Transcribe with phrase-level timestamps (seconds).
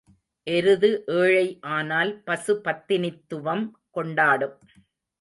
[0.47, 1.45] எருது ஏழை
[1.75, 3.65] ஆனால் பசு பத்தினித்துவம்
[3.91, 4.57] கொண்டாடும்.